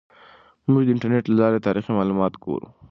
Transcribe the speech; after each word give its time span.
موږ 0.71 0.83
د 0.85 0.89
انټرنیټ 0.95 1.23
له 1.27 1.35
لارې 1.41 1.63
تاریخي 1.67 1.91
معلومات 1.93 2.33
ګورو. 2.43 2.67